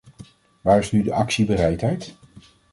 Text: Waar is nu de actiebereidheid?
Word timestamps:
Waar 0.61 0.77
is 0.79 0.91
nu 0.91 1.03
de 1.03 1.13
actiebereidheid? 1.13 2.15